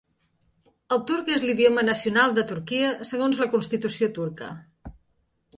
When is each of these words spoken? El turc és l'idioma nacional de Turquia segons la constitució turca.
El 0.95 1.01
turc 1.11 1.29
és 1.33 1.43
l'idioma 1.43 1.83
nacional 1.89 2.35
de 2.39 2.45
Turquia 2.53 2.89
segons 3.13 3.43
la 3.45 3.51
constitució 3.55 4.11
turca. 4.17 4.53